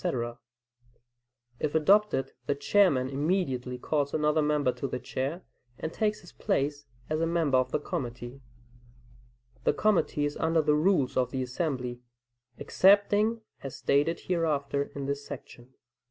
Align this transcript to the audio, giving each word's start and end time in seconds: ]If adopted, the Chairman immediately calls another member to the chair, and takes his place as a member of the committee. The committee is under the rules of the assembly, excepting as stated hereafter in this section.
]If 1.59 1.75
adopted, 1.75 2.31
the 2.47 2.55
Chairman 2.55 3.07
immediately 3.07 3.77
calls 3.77 4.15
another 4.15 4.41
member 4.41 4.71
to 4.71 4.87
the 4.87 4.97
chair, 4.97 5.43
and 5.77 5.93
takes 5.93 6.21
his 6.21 6.31
place 6.31 6.87
as 7.07 7.21
a 7.21 7.27
member 7.27 7.59
of 7.59 7.71
the 7.71 7.79
committee. 7.79 8.41
The 9.63 9.73
committee 9.73 10.25
is 10.25 10.37
under 10.37 10.63
the 10.63 10.73
rules 10.73 11.15
of 11.17 11.29
the 11.29 11.43
assembly, 11.43 12.01
excepting 12.57 13.41
as 13.61 13.75
stated 13.75 14.21
hereafter 14.21 14.85
in 14.95 15.05
this 15.05 15.23
section. 15.23 15.71